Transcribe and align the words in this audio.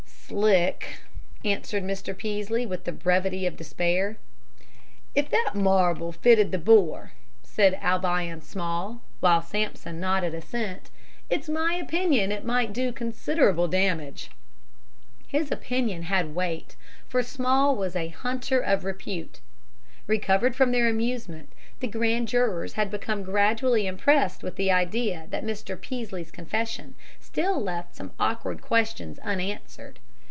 "Slick," 0.31 0.99
answered 1.43 1.83
Mr. 1.83 2.15
Peaslee, 2.17 2.65
with 2.65 2.85
the 2.85 2.93
brevity 2.93 3.45
of 3.45 3.57
despair. 3.57 4.15
"If 5.13 5.29
that 5.29 5.51
marble 5.55 6.13
fitted 6.13 6.53
the 6.53 6.57
bore," 6.57 7.11
said 7.43 7.77
Albion 7.81 8.39
Small, 8.41 9.01
while 9.19 9.41
Sampson 9.41 9.99
nodded 9.99 10.33
assent, 10.33 10.89
"it's 11.29 11.49
my 11.49 11.73
opinion 11.73 12.31
it 12.31 12.45
might 12.45 12.71
do 12.71 12.93
considerable 12.93 13.67
damage." 13.67 14.29
His 15.27 15.51
opinion 15.51 16.03
had 16.03 16.33
weight, 16.33 16.77
for 17.09 17.21
Small 17.21 17.75
was 17.75 17.93
a 17.97 18.07
hunter 18.07 18.61
of 18.61 18.85
repute. 18.85 19.41
Recovered 20.07 20.55
from 20.55 20.71
their 20.71 20.87
amusement, 20.87 21.51
the 21.81 21.87
grand 21.89 22.29
jurors 22.29 22.73
had 22.73 22.89
become 22.89 23.23
gradually 23.23 23.85
impressed 23.85 24.43
with 24.43 24.55
the 24.55 24.71
idea 24.71 25.27
that 25.29 25.43
Mr. 25.43 25.79
Peaslee's 25.79 26.31
confession 26.31 26.95
still 27.19 27.61
left 27.61 27.97
some 27.97 28.11
awkward 28.17 28.61
questions 28.61 29.19
unanswered. 29.19 29.99